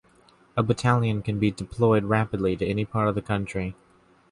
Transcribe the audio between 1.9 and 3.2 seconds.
rapidly to any part of